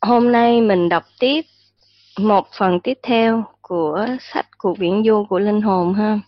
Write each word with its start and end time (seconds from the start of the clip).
Hôm 0.00 0.32
nay 0.32 0.60
mình 0.60 0.88
đọc 0.88 1.02
tiếp 1.20 1.40
một 2.18 2.46
phần 2.58 2.80
tiếp 2.80 2.98
theo 3.02 3.44
của 3.60 4.06
sách 4.20 4.46
Cuộc 4.58 4.78
viễn 4.78 5.02
du 5.06 5.24
của 5.28 5.38
linh 5.38 5.62
hồn 5.62 5.94
ha. 5.94 6.18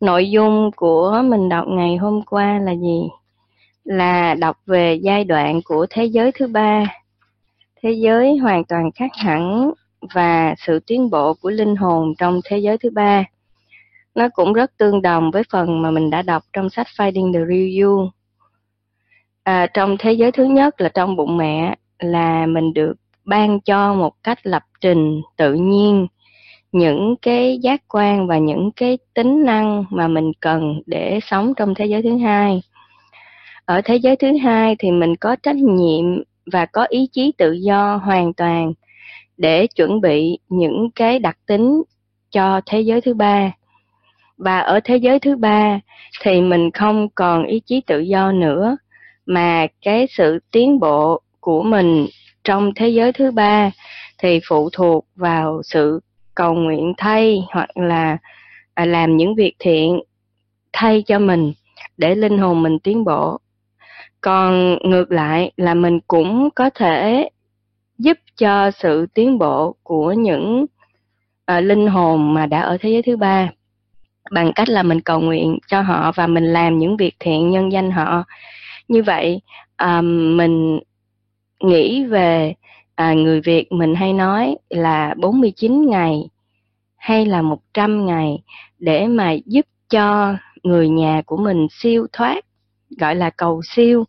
Nội 0.00 0.30
dung 0.30 0.70
của 0.76 1.22
mình 1.24 1.48
đọc 1.48 1.64
ngày 1.68 1.96
hôm 1.96 2.22
qua 2.22 2.58
là 2.58 2.72
gì? 2.74 3.02
Là 3.84 4.34
đọc 4.34 4.56
về 4.66 4.94
giai 4.94 5.24
đoạn 5.24 5.60
của 5.64 5.86
thế 5.90 6.04
giới 6.04 6.32
thứ 6.32 6.46
ba, 6.46 6.86
thế 7.82 7.92
giới 7.92 8.36
hoàn 8.36 8.64
toàn 8.64 8.90
khác 8.94 9.10
hẳn 9.14 9.70
và 10.14 10.54
sự 10.58 10.80
tiến 10.86 11.10
bộ 11.10 11.34
của 11.34 11.50
linh 11.50 11.76
hồn 11.76 12.14
trong 12.18 12.40
thế 12.44 12.58
giới 12.58 12.78
thứ 12.78 12.90
ba. 12.90 13.24
Nó 14.14 14.28
cũng 14.28 14.52
rất 14.52 14.76
tương 14.76 15.02
đồng 15.02 15.30
với 15.30 15.42
phần 15.52 15.82
mà 15.82 15.90
mình 15.90 16.10
đã 16.10 16.22
đọc 16.22 16.42
trong 16.52 16.70
sách 16.70 16.86
Finding 16.96 17.32
the 17.32 17.40
Real 17.48 17.82
You. 17.82 18.10
À, 19.42 19.66
trong 19.74 19.96
thế 19.98 20.12
giới 20.12 20.32
thứ 20.32 20.44
nhất 20.44 20.80
là 20.80 20.88
trong 20.88 21.16
bụng 21.16 21.36
mẹ 21.36 21.74
là 22.04 22.46
mình 22.46 22.74
được 22.74 22.94
ban 23.24 23.60
cho 23.60 23.94
một 23.94 24.12
cách 24.22 24.38
lập 24.42 24.62
trình 24.80 25.22
tự 25.36 25.54
nhiên. 25.54 26.06
Những 26.72 27.14
cái 27.22 27.58
giác 27.58 27.82
quan 27.88 28.26
và 28.26 28.38
những 28.38 28.70
cái 28.76 28.98
tính 29.14 29.44
năng 29.44 29.84
mà 29.90 30.08
mình 30.08 30.32
cần 30.40 30.82
để 30.86 31.20
sống 31.22 31.52
trong 31.56 31.74
thế 31.74 31.86
giới 31.86 32.02
thứ 32.02 32.16
hai. 32.16 32.62
Ở 33.64 33.80
thế 33.84 33.96
giới 33.96 34.16
thứ 34.16 34.36
hai 34.36 34.76
thì 34.78 34.90
mình 34.90 35.16
có 35.16 35.36
trách 35.42 35.56
nhiệm 35.56 36.04
và 36.52 36.66
có 36.66 36.84
ý 36.84 37.08
chí 37.12 37.32
tự 37.38 37.52
do 37.52 37.96
hoàn 37.96 38.32
toàn 38.32 38.72
để 39.36 39.66
chuẩn 39.66 40.00
bị 40.00 40.38
những 40.48 40.90
cái 40.94 41.18
đặc 41.18 41.38
tính 41.46 41.82
cho 42.30 42.60
thế 42.66 42.80
giới 42.80 43.00
thứ 43.00 43.14
ba. 43.14 43.52
Và 44.36 44.58
ở 44.58 44.80
thế 44.84 44.96
giới 44.96 45.18
thứ 45.18 45.36
ba 45.36 45.80
thì 46.22 46.40
mình 46.40 46.70
không 46.70 47.08
còn 47.14 47.44
ý 47.44 47.60
chí 47.60 47.80
tự 47.80 48.00
do 48.00 48.32
nữa, 48.32 48.76
mà 49.26 49.66
cái 49.82 50.06
sự 50.10 50.38
tiến 50.50 50.80
bộ 50.80 51.20
của 51.44 51.62
mình 51.62 52.06
trong 52.44 52.74
thế 52.74 52.88
giới 52.88 53.12
thứ 53.12 53.30
ba 53.30 53.70
thì 54.18 54.40
phụ 54.48 54.70
thuộc 54.72 55.06
vào 55.16 55.62
sự 55.64 56.00
cầu 56.34 56.54
nguyện 56.54 56.92
thay 56.96 57.42
hoặc 57.50 57.76
là 57.76 58.18
à, 58.74 58.84
làm 58.84 59.16
những 59.16 59.34
việc 59.34 59.54
thiện 59.58 60.00
thay 60.72 61.02
cho 61.06 61.18
mình 61.18 61.52
để 61.96 62.14
linh 62.14 62.38
hồn 62.38 62.62
mình 62.62 62.78
tiến 62.78 63.04
bộ. 63.04 63.38
Còn 64.20 64.78
ngược 64.82 65.12
lại 65.12 65.52
là 65.56 65.74
mình 65.74 66.00
cũng 66.00 66.48
có 66.54 66.70
thể 66.70 67.28
giúp 67.98 68.18
cho 68.36 68.70
sự 68.70 69.06
tiến 69.14 69.38
bộ 69.38 69.76
của 69.82 70.12
những 70.12 70.66
uh, 71.52 71.64
linh 71.64 71.86
hồn 71.86 72.34
mà 72.34 72.46
đã 72.46 72.60
ở 72.60 72.76
thế 72.80 72.90
giới 72.90 73.02
thứ 73.02 73.16
ba 73.16 73.48
bằng 74.30 74.52
cách 74.54 74.68
là 74.68 74.82
mình 74.82 75.00
cầu 75.00 75.20
nguyện 75.20 75.58
cho 75.68 75.80
họ 75.80 76.12
và 76.14 76.26
mình 76.26 76.44
làm 76.44 76.78
những 76.78 76.96
việc 76.96 77.14
thiện 77.18 77.50
nhân 77.50 77.72
danh 77.72 77.90
họ. 77.90 78.24
Như 78.88 79.02
vậy 79.02 79.40
um, 79.78 80.36
mình 80.36 80.80
nghĩ 81.64 82.04
về 82.04 82.54
à, 82.94 83.12
người 83.12 83.40
Việt 83.40 83.72
mình 83.72 83.94
hay 83.94 84.12
nói 84.12 84.56
là 84.70 85.14
49 85.18 85.86
ngày 85.86 86.28
hay 86.96 87.26
là 87.26 87.42
100 87.42 88.06
ngày 88.06 88.42
để 88.78 89.06
mà 89.06 89.32
giúp 89.46 89.66
cho 89.90 90.36
người 90.62 90.88
nhà 90.88 91.22
của 91.26 91.36
mình 91.36 91.66
siêu 91.70 92.06
thoát 92.12 92.44
gọi 92.98 93.14
là 93.14 93.30
cầu 93.30 93.60
siêu. 93.64 94.04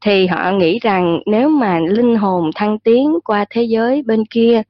Thì 0.00 0.26
họ 0.26 0.50
nghĩ 0.50 0.78
rằng 0.78 1.20
nếu 1.26 1.48
mà 1.48 1.78
linh 1.78 2.16
hồn 2.16 2.50
thăng 2.54 2.78
tiến 2.78 3.18
qua 3.24 3.44
thế 3.50 3.62
giới 3.62 4.02
bên 4.02 4.24
kia 4.30 4.62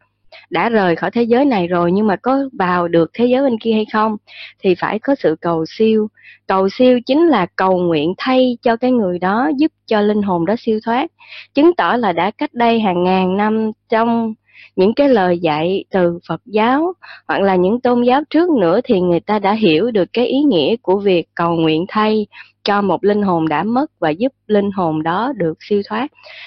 đã 0.51 0.69
rời 0.69 0.97
khỏi 0.97 1.11
thế 1.11 1.23
giới 1.23 1.45
này 1.45 1.67
rồi 1.67 1.93
nhưng 1.93 2.07
mà 2.07 2.17
có 2.17 2.39
vào 2.59 2.89
được 2.89 3.11
thế 3.15 3.27
giới 3.27 3.43
bên 3.43 3.59
kia 3.59 3.73
hay 3.73 3.87
không, 3.93 4.17
thì 4.63 4.75
phải 4.75 4.99
có 4.99 5.15
sự 5.15 5.37
cầu 5.41 5.65
siêu. 5.69 6.09
Cầu 6.47 6.69
siêu 6.69 7.01
chính 7.07 7.27
là 7.27 7.47
cầu 7.57 7.79
nguyện 7.79 8.15
thay 8.19 8.59
cho 8.63 8.77
cái 8.77 8.93
người 8.93 9.19
đó, 9.19 9.51
giúp 9.57 9.73
cho 9.87 10.01
linh 10.01 10.23
hồn 10.23 10.47
đó 10.47 10.55
siêu 10.59 10.81
thoát, 10.85 11.11
chứng 11.55 11.75
tỏ 11.77 11.97
là 11.97 12.13
đã 12.13 12.31
cách 12.31 12.55
đây 12.55 12.81
hàng 12.81 13.05
ngàn 13.05 13.37
năm 13.37 13.71
trong 13.89 14.35
những 14.77 14.95
cái 14.95 15.09
lời 15.09 15.39
dạy 15.39 15.85
từ 15.91 16.19
Phật 16.29 16.41
giáo 16.45 16.93
hoặc 17.29 17.41
là 17.41 17.57
những 17.57 17.81
tôn 17.81 18.03
giáo 18.03 18.23
trước 18.31 18.51
nữa 18.51 18.81
thì 18.85 19.01
người 19.01 19.21
ta 19.21 19.39
đã 19.39 19.53
hiểu 19.53 19.91
được 19.91 20.09
cái 20.13 20.27
ý 20.27 20.39
nghĩa 20.39 20.77
của 20.83 20.99
việc 20.99 21.29
cầu 21.35 21.57
nguyện 21.57 21.85
thay 21.89 22.27
cho 22.71 22.83
một 22.83 23.05
linh 23.05 23.23
hồn 23.23 23.49
đã 23.49 23.63
mất 23.63 23.91
và 23.99 24.11
giúp 24.11 24.33
linh 24.47 24.71
hồn 24.71 25.03
đó 25.03 25.33
được 25.37 25.59
siêu 25.61 25.83
thoát. 25.89 26.07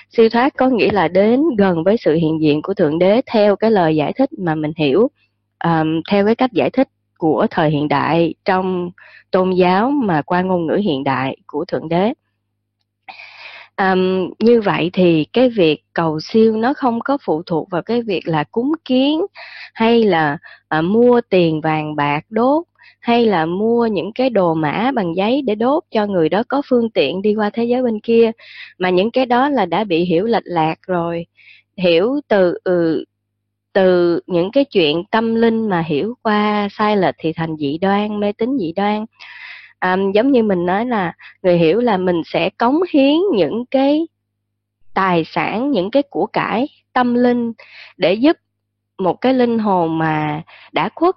Siêu 0.10 0.30
thoát 0.30 0.54
có 0.58 0.70
nghĩa 0.70 0.92
là 0.92 1.08
đến 1.08 1.42
gần 1.58 1.84
với 1.84 1.98
sự 1.98 2.14
hiện 2.14 2.42
diện 2.42 2.62
của 2.62 2.74
Thượng 2.74 3.00
Đế 3.00 3.22
theo 3.26 3.56
cái 3.56 3.72
lời 3.72 3.96
giải 3.96 4.14
thích 4.14 4.30
mà 4.38 4.56
mình 4.56 4.72
hiểu, 4.78 5.08
um, 5.64 6.02
theo 6.12 6.26
cái 6.26 6.36
cách 6.36 6.52
giải 6.54 6.70
thích 6.70 6.88
của 7.18 7.48
thời 7.52 7.70
hiện 7.70 7.88
đại 7.88 8.34
trong 8.46 8.92
tôn 9.32 9.52
giáo 9.52 9.90
mà 9.90 10.22
qua 10.22 10.42
ngôn 10.42 10.68
ngữ 10.68 10.76
hiện 10.76 11.04
đại 11.04 11.38
của 11.48 11.66
Thượng 11.66 11.90
Đế. 11.90 12.14
Um, 13.78 14.30
như 14.40 14.62
vậy 14.62 14.90
thì 14.94 15.26
cái 15.34 15.50
việc 15.50 15.84
cầu 15.94 16.20
siêu 16.20 16.58
nó 16.58 16.74
không 16.74 17.00
có 17.00 17.18
phụ 17.26 17.44
thuộc 17.46 17.70
vào 17.70 17.82
cái 17.82 18.02
việc 18.02 18.28
là 18.28 18.44
cúng 18.52 18.72
kiến 18.86 19.22
hay 19.74 20.04
là 20.04 20.38
uh, 20.80 20.84
mua 20.84 21.22
tiền 21.30 21.62
vàng 21.62 21.96
bạc 21.96 22.26
đốt 22.30 22.64
hay 23.04 23.26
là 23.26 23.46
mua 23.46 23.86
những 23.86 24.14
cái 24.14 24.30
đồ 24.30 24.54
mã 24.54 24.92
bằng 24.96 25.16
giấy 25.16 25.42
để 25.42 25.56
đốt 25.56 25.84
cho 25.92 26.06
người 26.06 26.30
đó 26.30 26.44
có 26.48 26.62
phương 26.70 26.90
tiện 26.90 27.22
đi 27.22 27.36
qua 27.36 27.50
thế 27.50 27.64
giới 27.64 27.84
bên 27.84 28.00
kia 28.00 28.32
mà 28.78 28.90
những 28.90 29.12
cái 29.12 29.26
đó 29.26 29.50
là 29.50 29.66
đã 29.66 29.84
bị 29.84 30.06
hiểu 30.06 30.26
lệch 30.26 30.44
lạc 30.46 30.76
rồi. 30.88 31.26
Hiểu 31.78 32.20
từ 32.28 32.58
ừ, 32.64 33.06
từ 33.74 34.20
những 34.28 34.52
cái 34.52 34.66
chuyện 34.66 35.04
tâm 35.12 35.36
linh 35.36 35.70
mà 35.70 35.82
hiểu 35.82 36.14
qua 36.22 36.68
sai 36.72 36.98
lệch 36.98 37.16
thì 37.18 37.34
thành 37.34 37.56
dị 37.58 37.78
đoan 37.78 38.20
mê 38.20 38.32
tín 38.32 38.58
dị 38.60 38.74
đoan. 38.76 39.06
À, 39.80 39.98
giống 40.14 40.32
như 40.32 40.44
mình 40.44 40.66
nói 40.66 40.86
là 40.86 41.14
người 41.42 41.58
hiểu 41.58 41.80
là 41.80 41.98
mình 41.98 42.22
sẽ 42.26 42.50
cống 42.50 42.80
hiến 42.94 43.16
những 43.34 43.66
cái 43.72 44.08
tài 44.94 45.24
sản 45.26 45.72
những 45.72 45.92
cái 45.92 46.04
của 46.10 46.26
cải 46.26 46.68
tâm 46.94 47.14
linh 47.14 47.54
để 47.98 48.14
giúp 48.14 48.38
một 48.98 49.14
cái 49.22 49.34
linh 49.34 49.60
hồn 49.60 49.98
mà 49.98 50.42
đã 50.72 50.90
khuất 50.96 51.16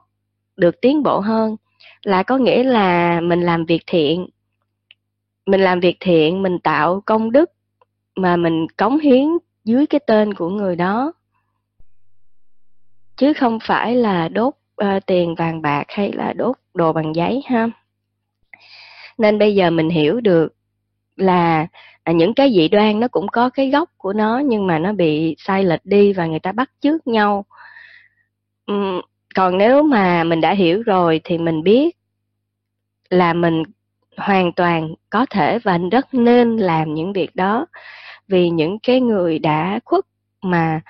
được 0.56 0.80
tiến 0.80 1.02
bộ 1.02 1.20
hơn 1.20 1.56
là 2.02 2.22
có 2.22 2.38
nghĩa 2.38 2.62
là 2.62 3.20
mình 3.20 3.40
làm 3.40 3.64
việc 3.64 3.82
thiện. 3.86 4.26
Mình 5.46 5.60
làm 5.60 5.80
việc 5.80 5.96
thiện 6.00 6.42
mình 6.42 6.58
tạo 6.58 7.02
công 7.06 7.32
đức 7.32 7.50
mà 8.16 8.36
mình 8.36 8.66
cống 8.76 8.98
hiến 8.98 9.26
dưới 9.64 9.86
cái 9.86 10.00
tên 10.06 10.34
của 10.34 10.48
người 10.48 10.76
đó. 10.76 11.12
Chứ 13.16 13.32
không 13.32 13.58
phải 13.62 13.94
là 13.94 14.28
đốt 14.28 14.54
uh, 14.82 15.06
tiền 15.06 15.34
vàng 15.34 15.62
bạc 15.62 15.84
hay 15.88 16.12
là 16.12 16.32
đốt 16.32 16.56
đồ 16.74 16.92
bằng 16.92 17.14
giấy 17.14 17.42
ha. 17.46 17.68
Nên 19.18 19.38
bây 19.38 19.54
giờ 19.54 19.70
mình 19.70 19.88
hiểu 19.88 20.20
được 20.20 20.54
là 21.16 21.66
à, 22.02 22.12
những 22.12 22.34
cái 22.34 22.52
dị 22.54 22.68
đoan 22.68 23.00
nó 23.00 23.08
cũng 23.08 23.28
có 23.28 23.50
cái 23.50 23.70
gốc 23.70 23.90
của 23.96 24.12
nó 24.12 24.38
nhưng 24.38 24.66
mà 24.66 24.78
nó 24.78 24.92
bị 24.92 25.34
sai 25.38 25.64
lệch 25.64 25.84
đi 25.84 26.12
và 26.12 26.26
người 26.26 26.40
ta 26.40 26.52
bắt 26.52 26.70
chước 26.80 27.06
nhau. 27.06 27.44
Uhm, 28.72 29.00
còn 29.36 29.58
nếu 29.58 29.82
mà 29.82 30.24
mình 30.24 30.40
đã 30.40 30.52
hiểu 30.52 30.82
rồi 30.82 31.20
thì 31.24 31.38
mình 31.38 31.62
biết 31.62 31.96
là 33.10 33.32
mình 33.32 33.62
hoàn 34.16 34.52
toàn 34.52 34.94
có 35.10 35.26
thể 35.30 35.58
và 35.58 35.78
rất 35.92 36.14
nên 36.14 36.56
làm 36.56 36.94
những 36.94 37.12
việc 37.12 37.36
đó. 37.36 37.66
Vì 38.28 38.50
những 38.50 38.78
cái 38.78 39.00
người 39.00 39.38
đã 39.38 39.80
khuất 39.84 40.04
mà 40.42 40.80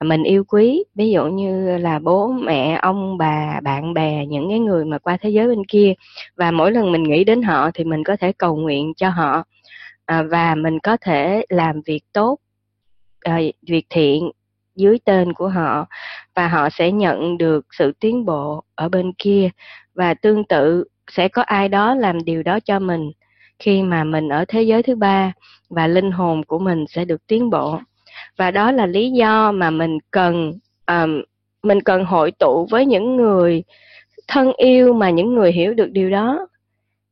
mình 0.00 0.22
yêu 0.22 0.44
quý 0.44 0.84
ví 0.94 1.10
dụ 1.10 1.26
như 1.26 1.78
là 1.78 1.98
bố 1.98 2.28
mẹ 2.32 2.78
ông 2.82 3.18
bà 3.18 3.60
bạn 3.62 3.94
bè 3.94 4.26
những 4.26 4.48
cái 4.48 4.58
người 4.58 4.84
mà 4.84 4.98
qua 4.98 5.16
thế 5.20 5.30
giới 5.30 5.48
bên 5.48 5.64
kia 5.68 5.92
và 6.36 6.50
mỗi 6.50 6.72
lần 6.72 6.92
mình 6.92 7.02
nghĩ 7.02 7.24
đến 7.24 7.42
họ 7.42 7.70
thì 7.74 7.84
mình 7.84 8.04
có 8.04 8.16
thể 8.16 8.32
cầu 8.32 8.56
nguyện 8.56 8.92
cho 8.96 9.08
họ 9.08 9.44
à, 10.06 10.22
và 10.22 10.54
mình 10.54 10.78
có 10.80 10.96
thể 11.00 11.44
làm 11.48 11.80
việc 11.86 12.00
tốt 12.12 12.38
à, 13.20 13.38
việc 13.62 13.86
thiện 13.90 14.30
dưới 14.78 14.98
tên 15.04 15.32
của 15.32 15.48
họ 15.48 15.86
và 16.38 16.48
họ 16.48 16.68
sẽ 16.70 16.92
nhận 16.92 17.38
được 17.38 17.66
sự 17.78 17.92
tiến 18.00 18.24
bộ 18.24 18.64
ở 18.74 18.88
bên 18.88 19.12
kia 19.18 19.50
và 19.94 20.14
tương 20.14 20.44
tự 20.44 20.84
sẽ 21.10 21.28
có 21.28 21.42
ai 21.42 21.68
đó 21.68 21.94
làm 21.94 22.24
điều 22.24 22.42
đó 22.42 22.60
cho 22.60 22.78
mình. 22.78 23.12
Khi 23.58 23.82
mà 23.82 24.04
mình 24.04 24.28
ở 24.28 24.44
thế 24.48 24.62
giới 24.62 24.82
thứ 24.82 24.94
ba 24.94 25.32
và 25.70 25.86
linh 25.86 26.10
hồn 26.10 26.44
của 26.44 26.58
mình 26.58 26.84
sẽ 26.88 27.04
được 27.04 27.26
tiến 27.26 27.50
bộ. 27.50 27.78
Và 28.36 28.50
đó 28.50 28.72
là 28.72 28.86
lý 28.86 29.10
do 29.10 29.52
mà 29.52 29.70
mình 29.70 29.98
cần 30.10 30.52
um, 30.86 31.22
mình 31.62 31.80
cần 31.80 32.04
hội 32.04 32.30
tụ 32.30 32.66
với 32.70 32.86
những 32.86 33.16
người 33.16 33.62
thân 34.28 34.52
yêu 34.56 34.92
mà 34.92 35.10
những 35.10 35.34
người 35.34 35.52
hiểu 35.52 35.74
được 35.74 35.90
điều 35.90 36.10
đó. 36.10 36.46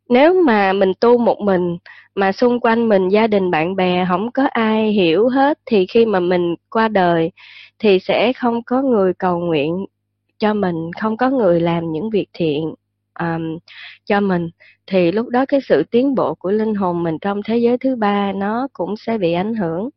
Nếu 0.09 0.43
mà 0.43 0.73
mình 0.73 0.93
tu 1.01 1.19
một 1.19 1.41
mình 1.41 1.79
mà 2.15 2.33
xung 2.33 2.61
quanh 2.61 2.89
mình 2.89 3.09
gia 3.09 3.27
đình 3.27 3.51
bạn 3.51 3.77
bè 3.77 4.07
không 4.09 4.31
có 4.31 4.49
ai 4.51 4.93
hiểu 4.93 5.29
hết 5.29 5.59
thì 5.67 5.87
khi 5.87 6.07
mà 6.07 6.21
mình 6.21 6.55
qua 6.71 6.89
đời 6.89 7.31
thì 7.79 7.99
sẽ 7.99 8.33
không 8.33 8.63
có 8.63 8.83
người 8.83 9.15
cầu 9.15 9.39
nguyện 9.39 9.87
cho 10.39 10.55
mình 10.55 10.91
không 11.01 11.17
có 11.17 11.31
người 11.31 11.61
làm 11.61 11.93
những 11.93 12.11
việc 12.11 12.29
thiện 12.33 12.75
um, 13.21 13.59
cho 14.05 14.21
mình. 14.21 14.51
Thì 14.87 15.13
lúc 15.13 15.29
đó 15.29 15.45
cái 15.47 15.61
sự 15.69 15.83
tiến 15.83 16.15
bộ 16.15 16.35
của 16.35 16.51
linh 16.51 16.75
hồn 16.75 17.03
mình 17.03 17.19
trong 17.21 17.41
thế 17.43 17.59
giới 17.59 17.79
thứ 17.79 17.97
ba 17.97 18.33
nó 18.33 18.69
cũng 18.73 18.97
sẽ 18.97 19.19
bị 19.19 19.33
ảnh 19.33 19.55
hưởng. 19.55 19.89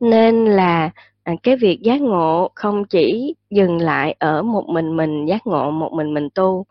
Nên 0.00 0.44
là 0.44 0.90
à, 1.22 1.34
cái 1.42 1.56
việc 1.56 1.80
giác 1.82 2.00
ngộ 2.00 2.50
không 2.54 2.84
chỉ 2.84 3.34
dừng 3.50 3.78
lại 3.78 4.16
ở 4.18 4.42
một 4.42 4.68
mình 4.68 4.96
mình 4.96 5.26
giác 5.26 5.46
ngộ 5.46 5.70
một 5.70 5.92
mình 5.92 6.14
mình 6.14 6.28
tu 6.34 6.66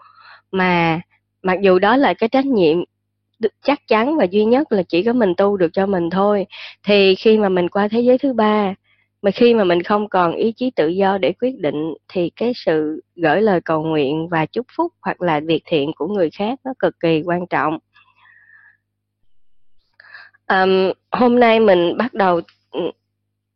mà 0.51 1.01
mặc 1.43 1.61
dù 1.61 1.79
đó 1.79 1.97
là 1.97 2.13
cái 2.13 2.29
trách 2.29 2.45
nhiệm 2.45 2.77
chắc 3.63 3.87
chắn 3.87 4.17
và 4.17 4.23
duy 4.31 4.45
nhất 4.45 4.71
là 4.71 4.83
chỉ 4.83 5.03
có 5.03 5.13
mình 5.13 5.33
tu 5.37 5.57
được 5.57 5.73
cho 5.73 5.85
mình 5.85 6.09
thôi 6.09 6.45
thì 6.83 7.15
khi 7.15 7.37
mà 7.37 7.49
mình 7.49 7.69
qua 7.69 7.87
thế 7.87 8.01
giới 8.01 8.17
thứ 8.17 8.33
ba 8.33 8.73
mà 9.21 9.31
khi 9.31 9.53
mà 9.53 9.63
mình 9.63 9.83
không 9.83 10.09
còn 10.09 10.31
ý 10.35 10.51
chí 10.51 10.71
tự 10.75 10.87
do 10.87 11.17
để 11.17 11.33
quyết 11.41 11.59
định 11.59 11.93
thì 12.07 12.31
cái 12.35 12.53
sự 12.55 13.01
gửi 13.15 13.41
lời 13.41 13.61
cầu 13.61 13.83
nguyện 13.83 14.27
và 14.29 14.45
chúc 14.45 14.65
phúc 14.77 14.93
hoặc 15.01 15.21
là 15.21 15.39
việc 15.39 15.61
thiện 15.65 15.91
của 15.95 16.07
người 16.07 16.29
khác 16.29 16.59
nó 16.63 16.73
cực 16.79 16.99
kỳ 16.99 17.21
quan 17.25 17.47
trọng. 17.47 17.79
Um, 20.47 20.91
hôm 21.11 21.39
nay 21.39 21.59
mình 21.59 21.97
bắt 21.97 22.13
đầu 22.13 22.41
ừ, 22.71 22.91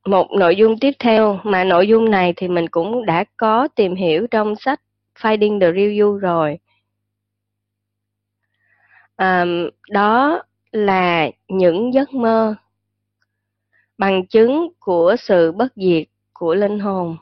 một 0.06 0.32
nội 0.32 0.56
dung 0.56 0.80
tiếp 0.80 0.92
theo. 1.00 1.40
Mà 1.44 1.64
nội 1.64 1.88
dung 1.88 2.12
này 2.12 2.34
thì 2.36 2.48
mình 2.48 2.68
cũng 2.68 3.06
đã 3.06 3.24
có 3.38 3.68
tìm 3.76 3.96
hiểu 3.96 4.28
trong 4.32 4.56
sách 4.56 4.82
Finding 5.20 5.60
the 5.60 5.72
Real 5.72 6.00
You 6.00 6.18
rồi. 6.18 6.58
Um, 9.18 9.70
đó 9.90 10.44
là 10.72 11.30
những 11.48 11.94
giấc 11.94 12.14
mơ 12.14 12.56
bằng 14.04 14.26
chứng 14.26 14.70
của 14.80 15.16
sự 15.20 15.52
bất 15.52 15.74
diệt 15.76 16.08
của 16.34 16.56
linh 16.56 16.80
hồn. 16.80 17.18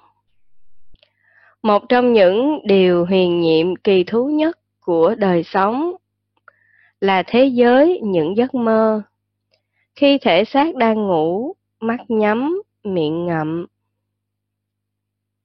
Một 1.62 1.90
trong 1.90 2.14
những 2.14 2.60
điều 2.64 3.06
huyền 3.06 3.42
nhiệm 3.42 3.76
kỳ 3.76 4.04
thú 4.04 4.30
nhất 4.30 4.60
của 4.80 5.16
đời 5.16 5.44
sống 5.44 5.96
là 7.02 7.24
thế 7.28 7.46
giới 7.46 8.00
những 8.04 8.38
giấc 8.38 8.56
mơ. 8.56 9.02
Khi 9.96 10.18
thể 10.18 10.46
xác 10.46 10.76
đang 10.76 11.08
ngủ, 11.08 11.54
mắt 11.80 12.00
nhắm, 12.08 12.62
miệng 12.84 13.26
ngậm. 13.26 13.66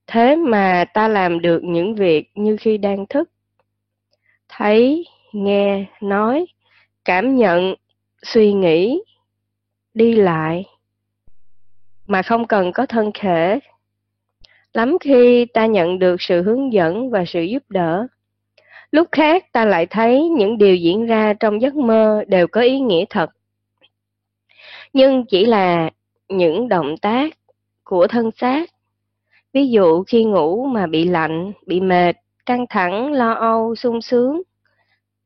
Thế 0.06 0.36
mà 0.36 0.84
ta 0.94 1.08
làm 1.08 1.40
được 1.40 1.60
những 1.64 1.94
việc 1.94 2.30
như 2.34 2.56
khi 2.60 2.78
đang 2.78 3.06
thức. 3.06 3.30
Thấy, 4.48 5.06
nghe, 5.32 5.86
nói, 6.00 6.46
cảm 7.04 7.36
nhận, 7.36 7.74
suy 8.22 8.52
nghĩ, 8.52 9.02
đi 9.94 10.14
lại 10.14 10.64
mà 12.06 12.22
không 12.22 12.46
cần 12.46 12.72
có 12.72 12.86
thân 12.86 13.10
thể. 13.14 13.60
Lắm 14.72 14.96
khi 15.00 15.46
ta 15.54 15.66
nhận 15.66 15.98
được 15.98 16.22
sự 16.22 16.42
hướng 16.42 16.72
dẫn 16.72 17.10
và 17.10 17.24
sự 17.26 17.42
giúp 17.42 17.62
đỡ, 17.68 18.06
lúc 18.90 19.08
khác 19.12 19.52
ta 19.52 19.64
lại 19.64 19.86
thấy 19.86 20.28
những 20.28 20.58
điều 20.58 20.76
diễn 20.76 21.06
ra 21.06 21.32
trong 21.40 21.62
giấc 21.62 21.74
mơ 21.74 22.24
đều 22.28 22.46
có 22.46 22.60
ý 22.60 22.80
nghĩa 22.80 23.04
thật. 23.10 23.30
Nhưng 24.92 25.24
chỉ 25.26 25.44
là 25.44 25.90
những 26.28 26.68
động 26.68 26.96
tác 26.96 27.38
của 27.84 28.06
thân 28.06 28.30
xác. 28.36 28.70
Ví 29.52 29.68
dụ 29.68 30.04
khi 30.04 30.24
ngủ 30.24 30.66
mà 30.66 30.86
bị 30.86 31.04
lạnh, 31.04 31.52
bị 31.66 31.80
mệt, 31.80 32.16
căng 32.46 32.66
thẳng, 32.68 33.12
lo 33.12 33.32
âu, 33.32 33.74
sung 33.74 34.02
sướng, 34.02 34.42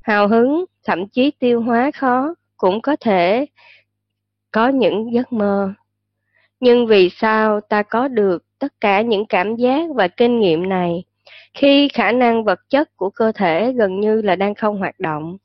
hào 0.03 0.29
hứng, 0.29 0.65
thậm 0.85 1.09
chí 1.09 1.31
tiêu 1.31 1.63
hóa 1.63 1.91
khó, 1.95 2.35
cũng 2.57 2.81
có 2.81 2.97
thể 3.01 3.47
có 4.51 4.69
những 4.69 5.13
giấc 5.13 5.33
mơ 5.33 5.73
nhưng 6.61 6.87
vì 6.87 7.11
sao 7.11 7.61
ta 7.61 7.83
có 7.83 8.09
được 8.09 8.45
tất 8.59 8.73
cả 8.81 9.01
những 9.01 9.27
cảm 9.27 9.57
giác 9.57 9.91
và 9.95 10.09
kinh 10.09 10.41
nghiệm 10.41 10.69
này, 10.69 11.05
khi 11.55 11.89
khả 11.89 12.13
năng 12.13 12.45
vật 12.45 12.61
chất 12.69 12.97
của 12.97 13.11
cơ 13.11 13.33
thể 13.33 13.73
gần 13.73 14.01
như 14.01 14.23
là 14.23 14.37
đang 14.37 14.55
không 14.55 14.79
hoạt 14.79 15.01
động? 15.01 15.37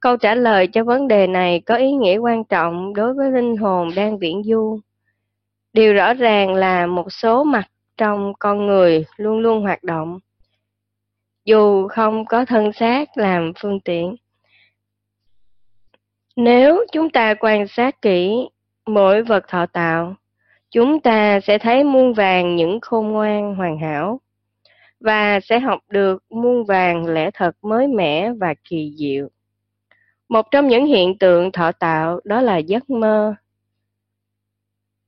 Câu 0.00 0.16
trả 0.16 0.34
lời 0.34 0.66
cho 0.66 0.84
vấn 0.84 1.08
đề 1.08 1.26
này 1.26 1.60
có 1.60 1.76
ý 1.76 1.92
nghĩa 1.92 2.16
quan 2.16 2.44
trọng 2.44 2.94
đối 2.94 3.14
với 3.14 3.32
linh 3.32 3.56
hồn 3.56 3.90
đang 3.96 4.18
viễn 4.18 4.42
du. 4.42 4.80
Điều 5.72 5.94
rõ 5.94 6.14
ràng 6.14 6.54
là 6.54 6.86
một 6.86 7.12
số 7.12 7.44
mặt 7.44 7.64
trong 7.96 8.32
con 8.38 8.66
người 8.66 9.04
luôn 9.16 9.38
luôn 9.38 9.62
hoạt 9.62 9.84
động, 9.84 10.18
dù 11.44 11.88
không 11.88 12.24
có 12.24 12.44
thân 12.44 12.72
xác 12.72 13.16
làm 13.16 13.52
phương 13.58 13.80
tiện. 13.80 14.16
Nếu 16.36 16.84
chúng 16.92 17.10
ta 17.10 17.34
quan 17.34 17.68
sát 17.68 18.02
kỹ 18.02 18.48
mỗi 18.86 19.22
vật 19.22 19.44
thọ 19.48 19.66
tạo 19.66 20.16
chúng 20.74 21.00
ta 21.00 21.40
sẽ 21.40 21.58
thấy 21.58 21.84
muôn 21.84 22.14
vàng 22.14 22.56
những 22.56 22.78
khôn 22.82 23.08
ngoan, 23.08 23.54
hoàn 23.54 23.78
hảo, 23.78 24.20
và 25.00 25.40
sẽ 25.40 25.60
học 25.60 25.80
được 25.88 26.22
muôn 26.30 26.64
vàng 26.64 27.06
lẽ 27.06 27.30
thật 27.34 27.56
mới 27.62 27.86
mẻ 27.86 28.32
và 28.32 28.54
kỳ 28.64 28.94
diệu. 28.96 29.28
Một 30.28 30.50
trong 30.50 30.68
những 30.68 30.86
hiện 30.86 31.18
tượng 31.18 31.52
thọ 31.52 31.72
tạo 31.72 32.20
đó 32.24 32.40
là 32.40 32.56
giấc 32.56 32.90
mơ. 32.90 33.34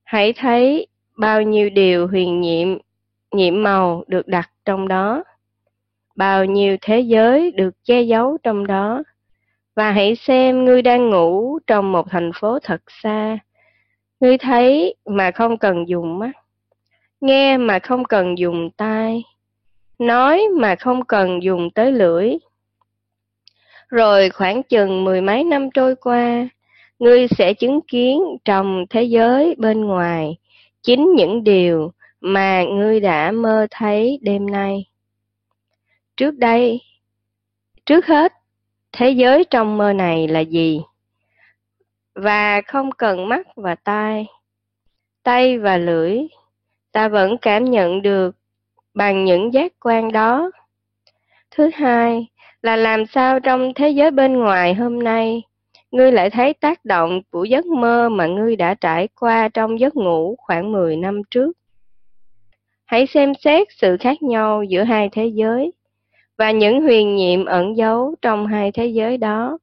Hãy 0.03 0.33
thấy 0.33 0.87
bao 1.17 1.41
nhiêu 1.41 1.69
điều 1.69 2.07
huyền 2.07 2.41
nhiệm 2.41 2.77
nhiệm 3.31 3.63
màu 3.63 4.03
được 4.07 4.27
đặt 4.27 4.51
trong 4.65 4.87
đó, 4.87 5.23
bao 6.15 6.45
nhiêu 6.45 6.77
thế 6.81 6.99
giới 6.99 7.51
được 7.51 7.83
che 7.83 8.01
giấu 8.01 8.37
trong 8.43 8.67
đó, 8.67 9.03
và 9.75 9.91
hãy 9.91 10.15
xem 10.15 10.65
ngươi 10.65 10.81
đang 10.81 11.09
ngủ 11.09 11.59
trong 11.67 11.91
một 11.91 12.09
thành 12.09 12.31
phố 12.39 12.59
thật 12.59 12.81
xa 13.03 13.37
ngươi 14.19 14.37
thấy 14.37 14.95
mà 15.05 15.31
không 15.31 15.57
cần 15.57 15.87
dùng 15.87 16.19
mắt 16.19 16.31
nghe 17.21 17.57
mà 17.57 17.79
không 17.79 18.05
cần 18.05 18.37
dùng 18.37 18.69
tai, 18.77 19.23
nói 19.99 20.43
mà 20.59 20.75
không 20.75 21.05
cần 21.05 21.43
dùng 21.43 21.71
tới 21.71 21.91
lưỡi. 21.91 22.33
Rồi 23.89 24.29
khoảng 24.29 24.63
chừng 24.63 25.03
mười 25.03 25.21
mấy 25.21 25.43
năm 25.43 25.69
trôi 25.71 25.95
qua, 25.95 26.49
ngươi 26.99 27.27
sẽ 27.27 27.53
chứng 27.53 27.79
kiến 27.87 28.21
trong 28.45 28.85
thế 28.89 29.03
giới 29.03 29.55
bên 29.57 29.85
ngoài 29.85 30.37
chính 30.83 31.13
những 31.15 31.43
điều 31.43 31.91
mà 32.21 32.63
ngươi 32.63 32.99
đã 32.99 33.31
mơ 33.31 33.67
thấy 33.71 34.19
đêm 34.21 34.45
nay. 34.45 34.85
Trước 36.17 36.37
đây, 36.37 36.81
trước 37.85 38.05
hết, 38.05 38.33
thế 38.91 39.09
giới 39.09 39.43
trong 39.49 39.77
mơ 39.77 39.93
này 39.93 40.27
là 40.27 40.39
gì? 40.39 40.81
Và 42.17 42.61
không 42.61 42.91
cần 42.91 43.29
mắt 43.29 43.47
và 43.55 43.75
tai, 43.75 44.25
tay 45.23 45.59
và 45.59 45.77
lưỡi, 45.77 46.19
ta 46.91 47.07
vẫn 47.07 47.37
cảm 47.37 47.65
nhận 47.65 48.01
được 48.01 48.35
bằng 48.93 49.25
những 49.25 49.53
giác 49.53 49.73
quan 49.79 50.11
đó 50.11 50.51
thứ 51.51 51.69
hai 51.73 52.27
là 52.61 52.75
làm 52.75 53.05
sao 53.05 53.39
trong 53.39 53.73
thế 53.73 53.89
giới 53.89 54.11
bên 54.11 54.33
ngoài 54.33 54.73
hôm 54.73 55.03
nay, 55.03 55.41
ngươi 55.91 56.11
lại 56.11 56.29
thấy 56.29 56.53
tác 56.53 56.85
động 56.85 57.21
của 57.31 57.43
giấc 57.43 57.65
mơ 57.65 58.09
mà 58.09 58.27
ngươi 58.27 58.55
đã 58.55 58.73
trải 58.73 59.07
qua 59.19 59.49
trong 59.49 59.79
giấc 59.79 59.95
ngủ 59.95 60.35
khoảng 60.37 60.71
10 60.71 60.95
năm 60.95 61.21
trước. 61.31 61.57
Hãy 62.85 63.07
xem 63.07 63.33
xét 63.43 63.67
sự 63.71 63.97
khác 63.99 64.21
nhau 64.21 64.63
giữa 64.63 64.83
hai 64.83 65.09
thế 65.11 65.25
giới 65.27 65.73
và 66.37 66.51
những 66.51 66.81
huyền 66.81 67.15
nhiệm 67.15 67.45
ẩn 67.45 67.77
giấu 67.77 68.15
trong 68.21 68.47
hai 68.47 68.71
thế 68.71 68.87
giới 68.87 69.17
đó 69.17 69.57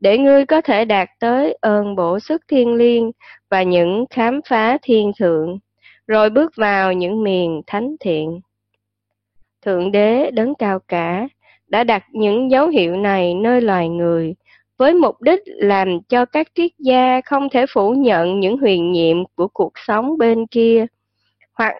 để 0.00 0.18
ngươi 0.18 0.46
có 0.46 0.60
thể 0.60 0.84
đạt 0.84 1.08
tới 1.20 1.58
ơn 1.60 1.96
bổ 1.96 2.18
sức 2.18 2.42
thiên 2.48 2.74
liêng 2.74 3.10
và 3.50 3.62
những 3.62 4.04
khám 4.10 4.40
phá 4.48 4.78
thiên 4.82 5.12
thượng, 5.18 5.58
rồi 6.06 6.30
bước 6.30 6.52
vào 6.56 6.92
những 6.92 7.22
miền 7.22 7.62
thánh 7.66 7.96
thiện. 8.00 8.40
Thượng 9.62 9.92
đế 9.92 10.30
đấng 10.30 10.54
cao 10.54 10.78
cả 10.88 11.28
đã 11.66 11.84
đặt 11.84 12.04
những 12.12 12.50
dấu 12.50 12.68
hiệu 12.68 12.96
này 12.96 13.34
nơi 13.34 13.60
loài 13.60 13.88
người 13.88 14.34
với 14.76 14.94
mục 14.94 15.22
đích 15.22 15.40
làm 15.46 16.00
cho 16.08 16.24
các 16.24 16.48
triết 16.54 16.70
gia 16.78 17.20
không 17.20 17.48
thể 17.50 17.66
phủ 17.74 17.92
nhận 17.92 18.40
những 18.40 18.58
huyền 18.58 18.92
nhiệm 18.92 19.16
của 19.34 19.48
cuộc 19.48 19.72
sống 19.74 20.18
bên 20.18 20.46
kia 20.46 20.86
hoặc 21.52 21.74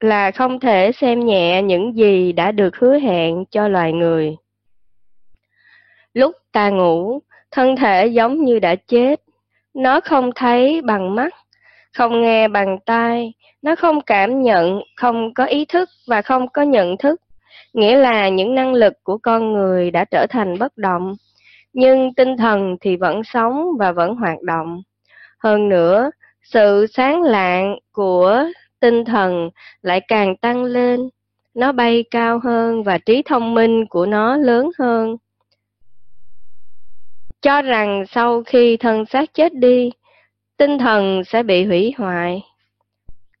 là 0.00 0.30
không 0.30 0.60
thể 0.60 0.92
xem 0.92 1.26
nhẹ 1.26 1.62
những 1.62 1.96
gì 1.96 2.32
đã 2.32 2.52
được 2.52 2.76
hứa 2.76 2.98
hẹn 2.98 3.44
cho 3.50 3.68
loài 3.68 3.92
người 3.92 4.36
lúc 6.54 6.60
ta 6.62 6.70
ngủ, 6.70 7.20
thân 7.50 7.76
thể 7.76 8.06
giống 8.06 8.44
như 8.44 8.58
đã 8.58 8.74
chết. 8.74 9.20
Nó 9.74 10.00
không 10.00 10.30
thấy 10.34 10.82
bằng 10.82 11.14
mắt, 11.14 11.34
không 11.92 12.22
nghe 12.22 12.48
bằng 12.48 12.78
tai. 12.86 13.34
Nó 13.62 13.74
không 13.74 14.00
cảm 14.00 14.42
nhận, 14.42 14.80
không 14.96 15.34
có 15.34 15.44
ý 15.44 15.64
thức 15.64 15.88
và 16.06 16.22
không 16.22 16.48
có 16.48 16.62
nhận 16.62 16.96
thức. 16.96 17.20
Nghĩa 17.72 17.96
là 17.96 18.28
những 18.28 18.54
năng 18.54 18.74
lực 18.74 18.92
của 19.02 19.18
con 19.18 19.52
người 19.52 19.90
đã 19.90 20.04
trở 20.04 20.26
thành 20.30 20.58
bất 20.58 20.76
động. 20.76 21.14
Nhưng 21.72 22.14
tinh 22.14 22.36
thần 22.36 22.76
thì 22.80 22.96
vẫn 22.96 23.24
sống 23.24 23.64
và 23.78 23.92
vẫn 23.92 24.14
hoạt 24.14 24.42
động. 24.42 24.82
Hơn 25.38 25.68
nữa, 25.68 26.10
sự 26.42 26.86
sáng 26.86 27.22
lạng 27.22 27.78
của 27.92 28.44
tinh 28.80 29.04
thần 29.04 29.50
lại 29.82 30.00
càng 30.08 30.36
tăng 30.36 30.64
lên. 30.64 31.08
Nó 31.54 31.72
bay 31.72 32.04
cao 32.10 32.40
hơn 32.44 32.82
và 32.82 32.98
trí 32.98 33.22
thông 33.22 33.54
minh 33.54 33.86
của 33.86 34.06
nó 34.06 34.36
lớn 34.36 34.70
hơn 34.78 35.16
cho 37.44 37.62
rằng 37.62 38.04
sau 38.06 38.42
khi 38.42 38.76
thân 38.76 39.06
xác 39.06 39.34
chết 39.34 39.54
đi, 39.54 39.90
tinh 40.56 40.78
thần 40.78 41.24
sẽ 41.24 41.42
bị 41.42 41.64
hủy 41.64 41.92
hoại. 41.98 42.42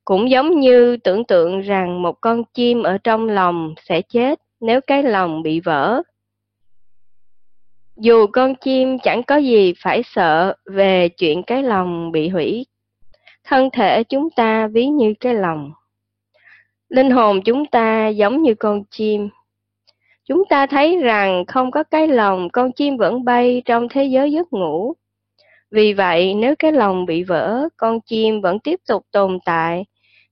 Cũng 0.04 0.30
giống 0.30 0.60
như 0.60 0.96
tưởng 0.96 1.24
tượng 1.24 1.60
rằng 1.60 2.02
một 2.02 2.20
con 2.20 2.44
chim 2.54 2.82
ở 2.82 2.98
trong 3.04 3.28
lòng 3.28 3.74
sẽ 3.84 4.02
chết 4.02 4.40
nếu 4.60 4.80
cái 4.86 5.02
lòng 5.02 5.42
bị 5.42 5.60
vỡ. 5.60 6.02
Dù 7.96 8.26
con 8.26 8.54
chim 8.54 8.98
chẳng 8.98 9.22
có 9.22 9.36
gì 9.36 9.74
phải 9.82 10.02
sợ 10.02 10.54
về 10.64 11.08
chuyện 11.08 11.42
cái 11.42 11.62
lòng 11.62 12.12
bị 12.12 12.28
hủy, 12.28 12.66
thân 13.44 13.68
thể 13.72 14.04
chúng 14.04 14.30
ta 14.30 14.66
ví 14.66 14.86
như 14.86 15.14
cái 15.20 15.34
lòng. 15.34 15.72
Linh 16.88 17.10
hồn 17.10 17.42
chúng 17.44 17.66
ta 17.66 18.08
giống 18.08 18.42
như 18.42 18.54
con 18.54 18.84
chim 18.90 19.28
chúng 20.24 20.44
ta 20.48 20.66
thấy 20.66 20.98
rằng 21.02 21.44
không 21.46 21.70
có 21.70 21.84
cái 21.84 22.08
lòng 22.08 22.48
con 22.52 22.72
chim 22.72 22.96
vẫn 22.96 23.24
bay 23.24 23.62
trong 23.64 23.88
thế 23.88 24.04
giới 24.04 24.32
giấc 24.32 24.52
ngủ 24.52 24.94
Vì 25.70 25.92
vậy, 25.92 26.34
nếu 26.34 26.54
cái 26.58 26.72
lòng 26.72 27.06
bị 27.06 27.22
vỡ, 27.22 27.68
con 27.76 28.00
chim 28.00 28.40
vẫn 28.40 28.58
tiếp 28.58 28.80
tục 28.88 29.06
tồn 29.12 29.38
tại. 29.44 29.84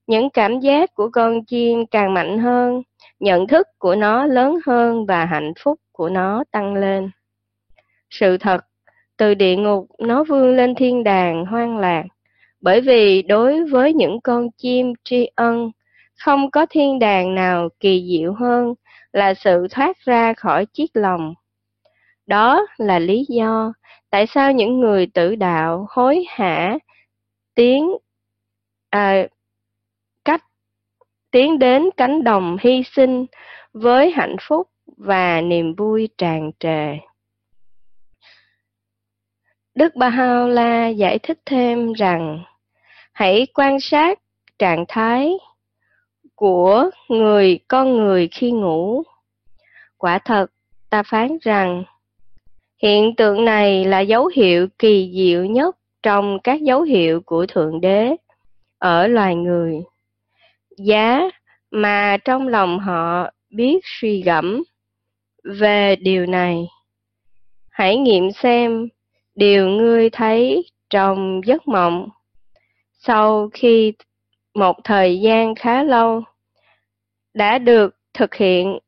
Những 0.07 0.31
cảm 0.31 0.61
giác 0.61 0.95
của 0.95 1.09
con 1.13 1.45
chim 1.45 1.87
càng 1.87 2.15
mạnh 2.15 2.39
hơn, 2.39 2.83
nhận 3.21 3.47
thức 3.47 3.67
của 3.79 3.95
nó 3.95 4.27
lớn 4.27 4.59
hơn 4.67 5.07
và 5.07 5.25
hạnh 5.25 5.53
phúc 5.61 5.81
của 5.93 6.09
nó 6.09 6.45
tăng 6.51 6.75
lên. 6.75 7.11
Sự 8.11 8.37
thật, 8.39 8.65
từ 9.17 9.35
địa 9.35 9.57
ngục 9.57 9.87
nó 9.99 10.25
vươn 10.25 10.57
lên 10.57 10.75
thiên 10.75 11.05
đàng 11.05 11.47
hoang 11.47 11.79
lạc, 11.79 12.05
bởi 12.61 12.81
vì 12.81 13.23
đối 13.23 13.65
với 13.65 13.95
những 13.95 14.21
con 14.21 14.51
chim 14.59 14.93
tri 15.05 15.31
ân, 15.35 15.71
không 16.19 16.51
có 16.51 16.67
thiên 16.71 16.99
đàng 16.99 17.35
nào 17.35 17.69
kỳ 17.81 18.07
diệu 18.11 18.33
hơn 18.35 18.75
là 19.13 19.35
sự 19.35 19.67
thoát 19.71 19.99
ra 19.99 20.33
khỏi 20.35 20.67
chiếc 20.67 20.91
lòng. 20.95 21.35
Đó 22.27 22.67
là 22.77 22.99
lý 22.99 23.27
do 23.29 23.73
tại 24.11 24.27
sao 24.27 24.53
những 24.53 24.81
người 24.81 25.07
tử 25.07 25.35
đạo 25.35 25.87
hối 25.91 26.25
hả 26.29 26.79
tiến 27.55 27.91
à, 28.91 29.27
cách 30.25 30.45
tiến 31.31 31.59
đến 31.59 31.91
cánh 31.97 32.25
đồng 32.25 32.57
hy 32.61 32.83
sinh 32.93 33.27
với 33.73 34.11
hạnh 34.11 34.37
phúc 34.41 34.69
và 34.97 35.41
niềm 35.41 35.75
vui 35.75 36.09
tràn 36.19 36.51
trề. 36.61 36.99
Đức 39.75 39.97
Ba-ha-la 39.97 40.89
giải 40.89 41.19
thích 41.19 41.39
thêm 41.47 41.93
rằng 41.93 42.45
hãy 43.13 43.47
quan 43.55 43.81
sát 43.81 44.19
trạng 44.59 44.85
thái 44.89 45.33
của 46.43 46.91
người 47.09 47.59
con 47.69 47.97
người 47.97 48.29
khi 48.33 48.51
ngủ. 48.51 49.03
Quả 49.99 50.19
thật, 50.19 50.47
ta 50.91 51.03
phán 51.03 51.39
rằng 51.43 51.85
hiện 52.83 53.15
tượng 53.17 53.45
này 53.45 53.85
là 53.85 54.01
dấu 54.01 54.27
hiệu 54.27 54.69
kỳ 54.79 55.13
diệu 55.15 55.45
nhất 55.45 55.77
trong 56.03 56.39
các 56.45 56.63
dấu 56.63 56.83
hiệu 56.83 57.21
của 57.21 57.47
Thượng 57.47 57.81
Đế 57.81 58.17
ở 58.79 59.07
loài 59.07 59.35
người. 59.35 59.83
Giá 60.79 61.21
mà 61.71 62.17
trong 62.25 62.49
lòng 62.49 62.79
họ 62.79 63.31
biết 63.51 63.81
suy 63.85 64.23
gẫm 64.23 64.65
về 65.45 65.97
điều 65.97 66.27
này. 66.27 66.67
Hãy 67.71 67.97
nghiệm 67.97 68.33
xem 68.33 68.89
điều 69.35 69.69
ngươi 69.69 70.11
thấy 70.11 70.65
trong 70.91 71.41
giấc 71.45 71.69
mộng. 71.69 72.09
Sau 72.93 73.49
khi 73.53 73.93
một 74.55 74.77
thời 74.85 75.21
gian 75.21 75.55
khá 75.55 75.83
lâu 75.83 76.23
đã 77.35 77.59
được 77.59 77.97
thực 78.15 78.35
hiện 78.35 78.79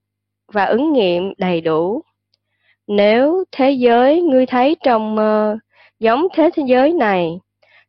và 0.52 0.64
ứng 0.64 0.92
nghiệm 0.92 1.32
đầy 1.38 1.60
đủ. 1.60 2.02
Nếu 2.86 3.44
thế 3.52 3.70
giới 3.70 4.22
ngươi 4.22 4.46
thấy 4.46 4.76
trong 4.84 5.14
mơ 5.14 5.58
giống 6.00 6.26
thế 6.34 6.50
giới 6.66 6.92
này, 6.92 7.38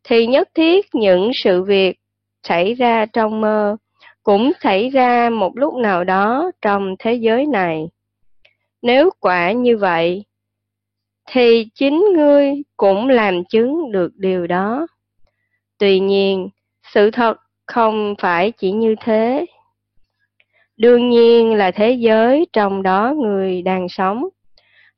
thì 0.04 0.28
nhất 0.28 0.50
thiết 0.56 0.96
những 0.96 1.32
sự 1.34 1.64
việc 1.64 2.00
xảy 2.44 2.74
ra 2.74 3.06
trong 3.06 3.42
mơ 3.42 3.78
cũng 4.24 4.52
xảy 4.62 4.90
ra 4.90 5.30
một 5.30 5.58
lúc 5.58 5.74
nào 5.74 6.04
đó 6.04 6.52
trong 6.62 6.96
thế 7.00 7.14
giới 7.14 7.46
này. 7.46 7.88
Nếu 8.82 9.10
quả 9.20 9.52
như 9.52 9.78
vậy, 9.78 10.26
thì 11.26 11.68
chính 11.76 12.06
ngươi 12.16 12.54
cũng 12.78 13.10
làm 13.10 13.46
chứng 13.46 13.92
được 13.92 14.12
điều 14.16 14.48
đó. 14.48 14.88
Tuy 15.78 16.00
nhiên, 16.00 16.50
sự 16.94 17.12
thật 17.12 17.38
không 17.66 18.16
phải 18.20 18.52
chỉ 18.52 18.72
như 18.72 18.96
thế. 19.04 19.46
Đương 20.77 21.10
nhiên 21.10 21.53
là 21.53 21.72
thế 21.72 21.91
giới 21.91 22.48
trong 22.53 22.84
đó 22.84 23.13
người 23.17 23.62
đang 23.62 23.89
sống 23.89 24.25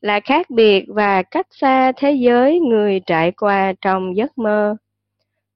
là 0.02 0.20
khác 0.20 0.50
biệt 0.50 0.86
và 0.88 1.24
cách 1.24 1.48
xa 1.52 1.92
thế 1.98 2.12
giới 2.12 2.60
người 2.60 3.00
trải 3.06 3.32
qua 3.32 3.74
trong 3.82 4.18
giấc 4.18 4.38
mơ. 4.38 4.76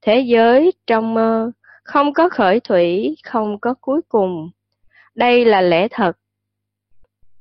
Thế 0.02 0.20
giới 0.20 0.72
trong 0.86 1.14
mơ 1.14 1.50
không 1.84 2.12
có 2.12 2.28
khởi 2.28 2.60
thủy, 2.60 3.16
không 3.24 3.58
có 3.60 3.74
cuối 3.80 4.00
cùng. 4.08 4.50
Đây 5.14 5.44
là 5.44 5.60
lẽ 5.60 5.88
thật. 5.90 6.18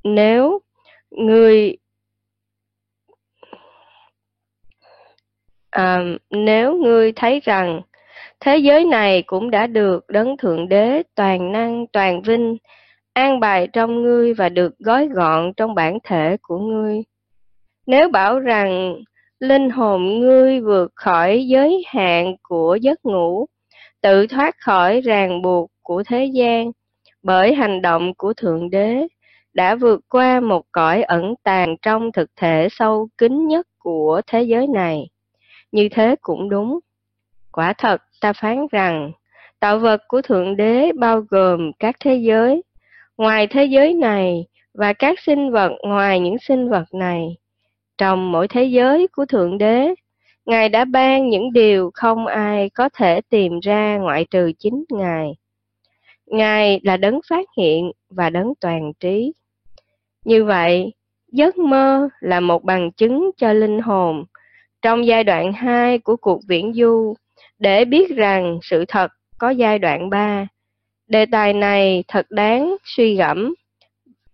Nếu 0.03 0.59
người 1.11 1.77
à, 5.69 5.99
nếu 6.29 6.75
ngươi 6.75 7.11
thấy 7.11 7.39
rằng 7.43 7.81
thế 8.41 8.57
giới 8.57 8.85
này 8.85 9.21
cũng 9.21 9.51
đã 9.51 9.67
được 9.67 10.05
đấng 10.07 10.37
thượng 10.37 10.69
đế 10.69 11.03
toàn 11.15 11.51
năng, 11.51 11.87
toàn 11.87 12.21
vinh, 12.21 12.57
an 13.13 13.39
bài 13.39 13.67
trong 13.73 14.03
ngươi 14.03 14.33
và 14.33 14.49
được 14.49 14.79
gói 14.79 15.07
gọn 15.07 15.53
trong 15.57 15.75
bản 15.75 15.97
thể 16.03 16.37
của 16.41 16.59
ngươi 16.59 17.03
nếu 17.85 18.09
bảo 18.09 18.39
rằng 18.39 18.95
linh 19.39 19.69
hồn 19.69 20.19
ngươi 20.19 20.59
vượt 20.59 20.91
khỏi 20.95 21.47
giới 21.47 21.83
hạn 21.87 22.35
của 22.43 22.75
giấc 22.75 23.05
ngủ, 23.05 23.45
tự 24.01 24.27
thoát 24.27 24.55
khỏi 24.57 25.01
ràng 25.01 25.41
buộc 25.41 25.71
của 25.83 26.03
thế 26.07 26.25
gian 26.25 26.71
bởi 27.23 27.53
hành 27.53 27.81
động 27.81 28.13
của 28.17 28.33
thượng 28.33 28.69
đế, 28.69 29.07
đã 29.53 29.75
vượt 29.75 30.01
qua 30.09 30.39
một 30.39 30.65
cõi 30.71 31.03
ẩn 31.03 31.33
tàng 31.43 31.75
trong 31.81 32.11
thực 32.11 32.29
thể 32.35 32.67
sâu 32.71 33.07
kín 33.17 33.47
nhất 33.47 33.67
của 33.79 34.21
thế 34.27 34.43
giới 34.43 34.67
này 34.67 35.09
như 35.71 35.89
thế 35.91 36.15
cũng 36.21 36.49
đúng. 36.49 36.79
Quả 37.51 37.73
thật, 37.73 38.01
ta 38.21 38.33
phán 38.33 38.67
rằng, 38.71 39.11
tạo 39.59 39.79
vật 39.79 40.01
của 40.07 40.21
Thượng 40.21 40.57
Đế 40.57 40.91
bao 40.91 41.21
gồm 41.21 41.71
các 41.79 41.95
thế 41.99 42.15
giới, 42.15 42.63
ngoài 43.17 43.47
thế 43.47 43.65
giới 43.65 43.93
này 43.93 44.45
và 44.73 44.93
các 44.93 45.19
sinh 45.19 45.51
vật 45.51 45.71
ngoài 45.83 46.19
những 46.19 46.37
sinh 46.39 46.69
vật 46.69 46.93
này. 46.93 47.37
Trong 47.97 48.31
mỗi 48.31 48.47
thế 48.47 48.63
giới 48.63 49.07
của 49.07 49.25
Thượng 49.25 49.57
Đế, 49.57 49.93
Ngài 50.45 50.69
đã 50.69 50.85
ban 50.85 51.29
những 51.29 51.53
điều 51.53 51.91
không 51.93 52.27
ai 52.27 52.69
có 52.69 52.89
thể 52.93 53.21
tìm 53.29 53.59
ra 53.59 53.97
ngoại 53.97 54.25
trừ 54.25 54.51
chính 54.59 54.83
Ngài. 54.89 55.35
Ngài 56.25 56.79
là 56.83 56.97
đấng 56.97 57.19
phát 57.29 57.47
hiện 57.57 57.91
và 58.09 58.29
đấng 58.29 58.53
toàn 58.59 58.93
trí. 58.99 59.33
Như 60.25 60.45
vậy, 60.45 60.93
giấc 61.31 61.57
mơ 61.57 62.09
là 62.19 62.39
một 62.39 62.63
bằng 62.63 62.91
chứng 62.91 63.31
cho 63.37 63.53
linh 63.53 63.79
hồn 63.79 64.25
trong 64.81 65.05
giai 65.05 65.23
đoạn 65.23 65.53
2 65.53 65.99
của 65.99 66.15
cuộc 66.15 66.41
viễn 66.47 66.73
du 66.73 67.13
để 67.61 67.85
biết 67.85 68.15
rằng 68.15 68.59
sự 68.61 68.85
thật 68.87 69.11
có 69.37 69.49
giai 69.49 69.79
đoạn 69.79 70.09
3. 70.09 70.47
Đề 71.07 71.25
tài 71.25 71.53
này 71.53 72.03
thật 72.07 72.25
đáng 72.29 72.75
suy 72.83 73.15
gẫm, 73.15 73.55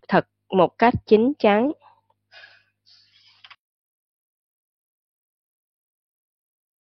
thật 0.07 0.27
một 0.49 0.77
cách 0.77 0.93
chính 1.05 1.33
chắn. 1.39 1.71